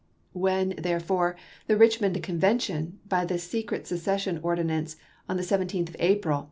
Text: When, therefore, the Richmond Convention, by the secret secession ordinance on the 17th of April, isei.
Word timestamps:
When, 0.33 0.69
therefore, 0.79 1.35
the 1.67 1.77
Richmond 1.77 2.23
Convention, 2.23 2.97
by 3.07 3.23
the 3.23 3.37
secret 3.37 3.85
secession 3.85 4.39
ordinance 4.41 4.95
on 5.29 5.37
the 5.37 5.43
17th 5.43 5.89
of 5.89 5.95
April, 5.99 6.39
isei. 6.39 6.39